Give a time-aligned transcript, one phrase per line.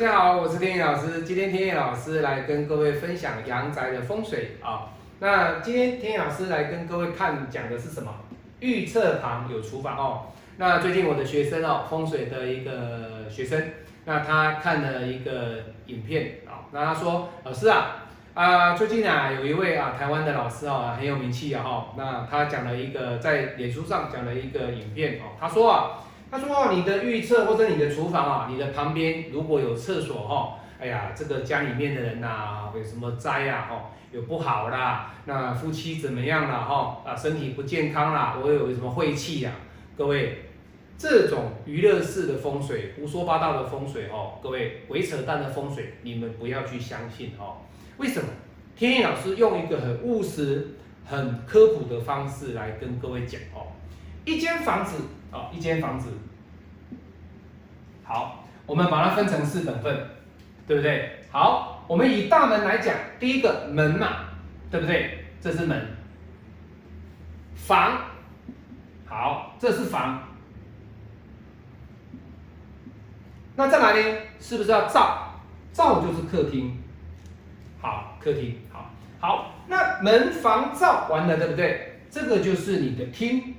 [0.00, 1.24] 家好，我是天野老师。
[1.24, 4.88] 今天天野老师来跟各位分享阳宅的风水啊。
[5.18, 8.10] 那今天天野老师来跟各位看讲的是什么？
[8.60, 10.28] 预测旁有厨房哦。
[10.56, 13.62] 那最近我的学生哦，风水的一个学生，
[14.06, 25.90] 那他看了一个影片啊，那他说老师啊啊，最近啊有一位啊台湾的老师啊很有名气啊哈，那他讲了一个在脸书上讲了一个影片哦，他说啊。
[26.30, 33.66] 他说啊，你的预测或者你的厨房啊，你的旁边如果有厕所哈，哎呀，这个家里面的人呐，有什么灾呀？
[33.68, 36.64] 哈，有不好啦，那夫妻怎么样了？
[36.64, 39.50] 哈，啊，身体不健康啦，我有什么晦气呀？
[39.96, 40.44] 各位，
[40.96, 47.56] 这种娱乐式的风水、胡说八道的风水哦，各位鬼扯淡的风水，你们不要去相信哦。
[47.96, 48.28] 为什么？
[48.76, 53.66] 天意老师用一个很务实、很科普的方式来跟各位讲哦，
[54.24, 54.94] 一间房子。
[55.32, 56.10] 哦，一间房子，
[58.02, 59.96] 好，我们把它分成四等份，
[60.66, 61.20] 对不对？
[61.30, 64.24] 好，我们以大门来讲，第一个门嘛，
[64.70, 65.26] 对不对？
[65.40, 65.86] 这是门，
[67.54, 67.98] 房，
[69.06, 70.22] 好，这是房，
[73.56, 74.18] 那再来呢？
[74.40, 75.28] 是不是要灶？
[75.72, 76.76] 灶就是客厅，
[77.80, 82.00] 好，客厅，好，好，那门房灶完了，对不对？
[82.10, 83.54] 这个就是你的厅。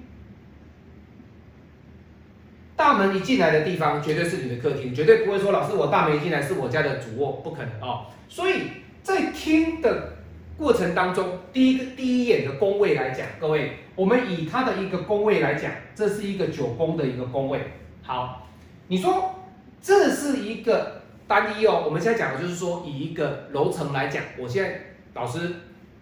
[2.82, 8.08] 大门一进来的地方，绝对是你的客厅，绝对不会说老师我大门一进来是我家的主卧，不可能哦。
[8.28, 8.64] 所以
[9.04, 10.14] 在听的
[10.58, 17.60] 过程当中，第一个第一眼的宫位来讲，各位，我们以它的一个宫位来讲，这是一个九宫的一个宫位。
[18.02, 18.48] 好，
[18.88, 19.36] 你说
[19.80, 21.84] 这是一个单一哦。
[21.86, 24.82] 我们现在讲的就是说，以一个楼层来讲，我现在
[25.14, 25.40] 老师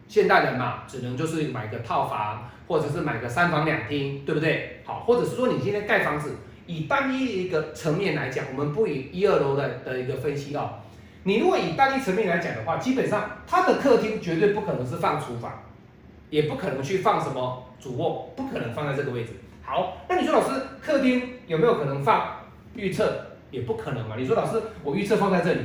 [0.08, 4.80] 现代人嘛，只能就是买个套房，或者是买个三房两厅，对不对？
[4.86, 6.38] 好，或者是说你今天盖房子。
[6.70, 10.70] 以单一一个层面来讲，我们不以一二楼的的一个分析哦。
[11.24, 15.64] 你如果以单一层面来讲的话，基本上它的客厅绝对不可能是放厨房，
[16.30, 19.32] 也不可能去放什么主卧，不可能放在这个位置。
[19.64, 22.38] 好，那你说老师，客厅有没有可能放
[22.76, 23.26] 预测？
[23.50, 24.16] 也不可能嘛。
[24.16, 25.62] 你说老师，我预测放在这里，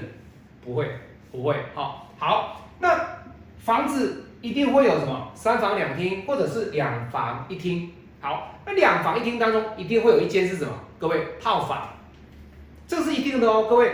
[0.64, 0.88] 不会，
[1.30, 1.54] 不会。
[1.74, 2.98] 好，好，那
[3.58, 7.92] 房子一定会有什么三房两厅，或者是两房一厅。
[8.20, 10.72] 好，那两房一厅当中一定会有一间是什么？
[11.04, 11.86] 各位套房，
[12.88, 13.66] 这是一定的哦。
[13.68, 13.92] 各位，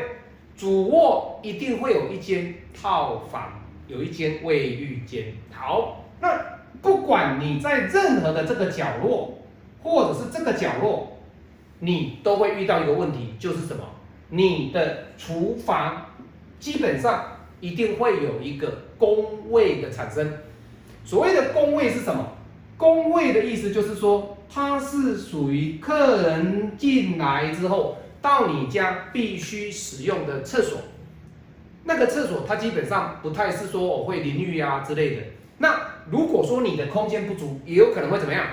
[0.57, 5.35] 主卧一定会有一间套房，有一间卫浴间。
[5.51, 6.41] 好，那
[6.81, 9.41] 不管你在任何的这个角落，
[9.83, 11.17] 或者是这个角落，
[11.81, 13.83] 你都会遇到一个问题，就是什么？
[14.29, 16.07] 你的厨房
[16.61, 17.25] 基本上
[17.59, 20.33] 一定会有一个工位的产生。
[21.05, 22.25] 所谓的工位是什么？
[22.77, 30.81] 工位的意思就是说，它是属于客人进来之后到你家必须使用的厕所。
[31.85, 35.23] 那个厕所它基本上不太是说我会淋浴啊之类的。
[35.59, 38.45] 那如果说你的空间不足，也有可能会怎么样？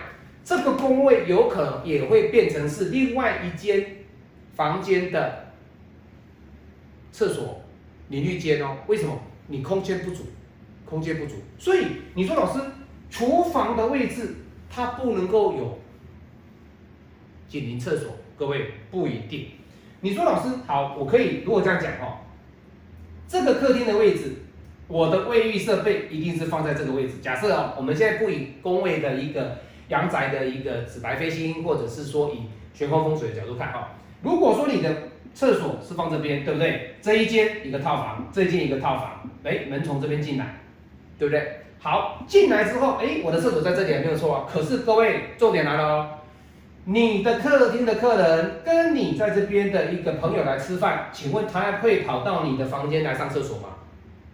[0.44, 3.98] 这个工位有可能也会变成是另外一间
[4.56, 5.52] 房间的
[7.12, 7.62] 厕所、
[8.10, 8.78] 淋浴间哦。
[8.88, 9.20] 为什么？
[9.48, 10.24] 你空间不足，
[10.86, 11.36] 空间不足。
[11.58, 12.60] 所以你说老师。
[13.10, 14.36] 厨房的位置，
[14.70, 15.80] 它不能够有
[17.48, 19.48] 紧邻厕所，各位不一定。
[20.02, 22.18] 你说老师好，我可以如果这样讲哦，
[23.28, 24.34] 这个客厅的位置，
[24.88, 27.16] 我的卫浴设备一定是放在这个位置。
[27.22, 29.58] 假设哦，我们现在不以宫位的一个
[29.90, 32.44] 阳宅的一个紫白飞星，或者是说以
[32.74, 33.88] 悬空风水的角度看哦，
[34.22, 34.94] 如果说你的
[35.34, 36.96] 厕所是放这边，对不对？
[37.02, 40.60] 这一间一个套房，这一间一个套房，哎，门从这边进来，
[41.18, 41.62] 对不对？
[41.80, 44.46] 好，进来之后，哎，我的厕所在这里没有错啊。
[44.52, 46.10] 可是各位，重点来了哦，
[46.90, 53.68] 你的客厅的客人跟你在这边的一个朋友来吃饭，请问他会跑到你的房间来上厕所吗？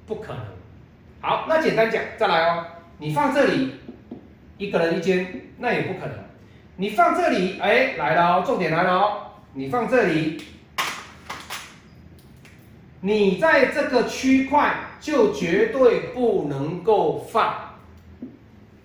[0.05, 0.43] 不可能。
[1.19, 2.63] 好，那简单讲，再来哦，
[2.99, 3.73] 你放这里
[4.59, 6.15] 一个人一间，那也不可能。
[6.75, 9.17] 你放这里，哎，来了哦，重点来了哦，
[9.53, 10.43] 你放这里。
[13.01, 17.79] 你在这个区块就绝对不能够放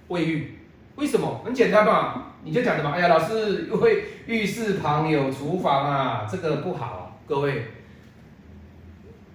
[0.08, 0.57] 卫浴，
[0.98, 1.40] 为什么？
[1.44, 2.90] 很简单嘛，你就讲的嘛。
[2.90, 7.20] 哎呀，老师，因为浴室旁有厨房啊，这个不好。
[7.24, 7.68] 各位，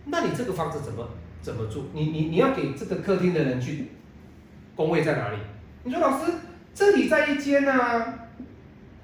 [0.06, 1.08] 那你这个房子怎么
[1.42, 1.86] 怎么住？
[1.94, 3.92] 你你你要给这个客厅的人去，
[4.76, 5.38] 工位在哪里？
[5.84, 6.34] 你说老师，
[6.74, 7.74] 这里在一间呢。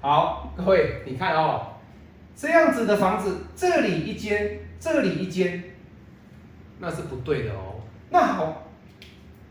[0.02, 1.76] 好，各位，你看哦，
[2.36, 4.60] 这样子的房子，这里一间。
[4.78, 5.62] 这里一间，
[6.78, 7.82] 那是不对的哦。
[8.08, 8.62] 那好，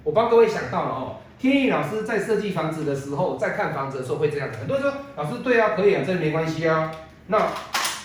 [0.03, 1.17] 我帮各位想到了哦。
[1.39, 4.57] 天意老师在设计房子的时候，在看房子的时候会这样子。
[4.59, 6.91] 很多人说，老师对啊，可以啊，这没关系啊。
[7.27, 7.47] 那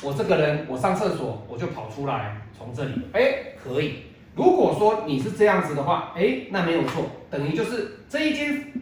[0.02, 4.04] 我这个人我上厕所我就跑出来，从这里，哎，可以。
[4.36, 8.72] 如果说你是这样子的话，哎，那没有错，等于就是这一间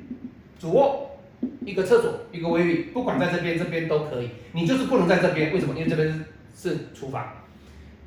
[0.61, 1.09] 主卧。
[1.65, 5.75] 一个厕所，一个卫浴，不管在这边这边都可以，你就是不能在这边，为什么？
[5.75, 7.25] 因为这边是厨房。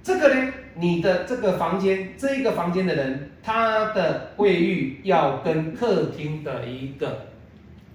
[0.06, 7.26] 这个呢，你的这个房间，这个房间的人，他的卫浴要跟客厅的一个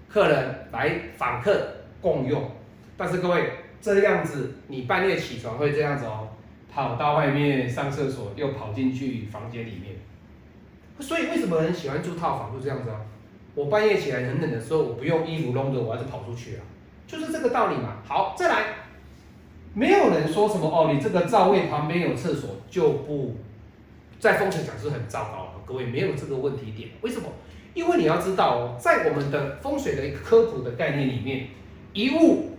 [0.08, 1.68] 客人来访客
[2.00, 2.50] 共用。
[2.96, 6.30] 但是各位，这样子你半夜起床会这样子哦，
[6.68, 9.94] 跑到外面上厕所，又跑进去房间里面。
[10.98, 13.00] 所以为什么人喜欢住套房，就这样子啊？
[13.54, 16.62] 我半夜起来很冷的时候，我不用衣服弄着，我还是跑出去啊，
[17.06, 17.98] 就是这个道理嘛。
[18.04, 18.64] 好，再来，
[19.72, 23.36] 没有人说什么哦，你这个灶位旁边有厕所就不
[24.18, 25.60] 在风水讲是很糟糕的。
[25.64, 27.28] 各位没有这个问题点，为什么？
[27.72, 31.46] 因为你要知道哦，在我们的风水的一个科普的概念里面，
[31.92, 32.56] 一物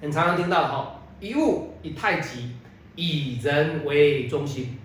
[0.00, 2.52] 很常常听到哈，一物以太极，
[2.96, 4.78] 以人为中心。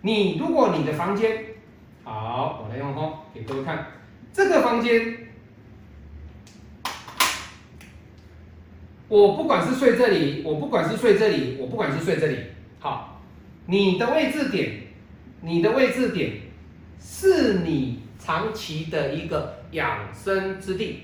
[0.00, 1.44] 你如果你的房间
[2.02, 3.88] 好，我来用哈给各位看。
[4.32, 5.25] 这个房间，
[9.08, 12.38] 我不管是睡这里，我不管是睡这里，我不管是睡这里，
[12.80, 13.22] 好，
[13.66, 14.82] 你的位置点，
[15.42, 16.32] 你的位置点
[17.00, 21.02] 是你长期的一个养生之地。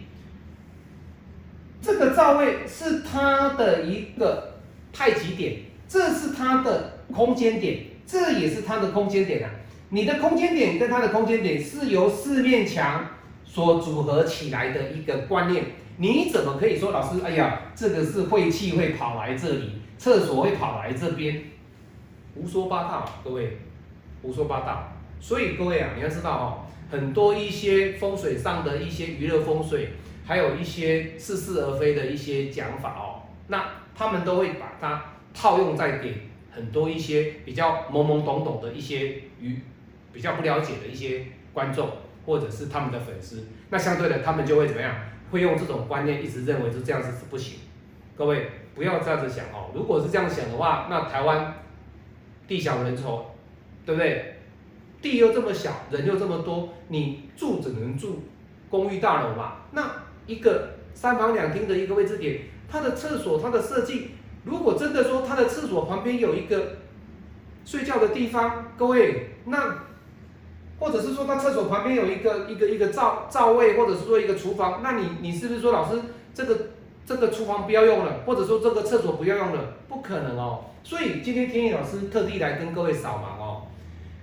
[1.81, 4.55] 这个灶位是它的一个
[4.93, 5.57] 太极点，
[5.89, 9.51] 这是它的空间点，这也是它的空间点啊。
[9.91, 13.07] 你的空间点跟它的空间点是由四面墙。
[13.45, 15.63] 所组合起来的一个观念，
[15.97, 17.23] 你怎么可以说老师？
[17.25, 21.43] 哎呀，这个是晦气会跑来这里，厕所会跑来这边，
[22.35, 23.59] 胡说八道，各位，
[24.23, 24.93] 胡说八道。
[25.21, 26.45] 所以各位啊，你要知道哦，
[26.91, 29.91] 很多一些风水上的一些娱乐风水，
[30.25, 35.05] 还有一些似是而非的一些讲法哦，那他们都会把它
[35.35, 39.59] 套用在给很多一些比较懵懵懂懂的一些与
[40.13, 41.89] 比较不了解的一些观众。
[42.25, 44.95] 或者是他们的粉丝，那相对的，他们就会怎么样？
[45.33, 47.59] 会用这种观念，一直认为是这样子是不行。
[48.15, 51.55] 各位不要这样子想哦，如果是这样想的话，那台湾
[52.47, 53.23] 地小人稠，
[53.87, 54.37] 对不对？
[55.01, 58.23] 地又这么小，人又这么多，你住只能住
[58.69, 59.55] 公寓大楼嘛？
[59.73, 59.91] 那
[60.27, 64.11] 一个三房两厅的一个位置点，它的厕所它的设计，
[64.45, 66.77] 如果真的说它的厕所旁边有一个
[67.65, 69.79] 睡觉的地方，各位那。
[70.83, 76.01] 或者是说，他厕所旁边有一个一个一个灶灶位，或者是说一个厨房，那你你是不是说老师
[76.35, 76.57] 这个
[77.07, 79.75] 这个厨房不要用了，或者说这个厕所不要用了？
[79.89, 80.65] 不可能哦。
[80.83, 83.63] 所以今天天意老师特地来跟各位扫盲哦。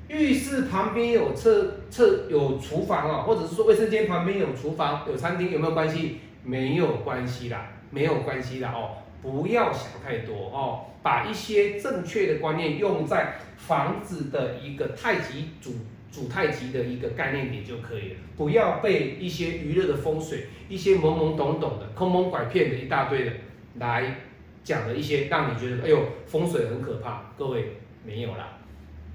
[0.09, 6.19] 浴室旁边有厕厕有厨房哦，或者是说卫生间旁边有厨房有餐厅，有没有关系？
[6.43, 8.99] 没有关系啦，没有关系啦哦。
[9.21, 15.71] 不要想太多哦，把一些正确的观念用在房子的一个太极主。
[16.11, 23.31] 主太极的一个概念点就可以了，不要被一些娱乐的风水、一些懵懵懂懂的、坑蒙拐骗的一大堆的
[23.75, 24.15] 来
[24.63, 27.31] 讲的一些，让你觉得哎呦风水很可怕。
[27.37, 28.57] 各位没有啦，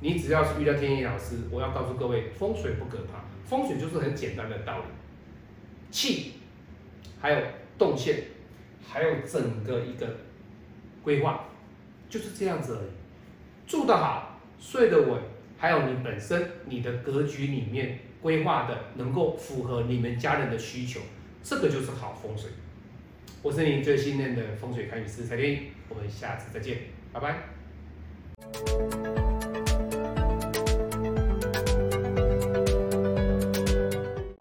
[0.00, 4.84] 你只要是遇到天意老师，我要告诉各位，风水不可怕，风水就是很简单的道理，
[5.90, 6.34] 气，
[7.20, 7.38] 还有
[7.76, 8.22] 动线，
[8.86, 10.06] 还有整个一个
[11.02, 11.48] 规划，
[12.08, 15.33] 就是这样子而已，住得好，睡得稳。
[15.64, 21.00] 还有你本身你的格局里面规划的能够符合你们家人的需求，
[21.42, 22.50] 这个就是好风水。
[23.40, 26.80] 我是您最信任的风水看运师蔡天，我们下次再见，
[27.14, 27.48] 拜拜。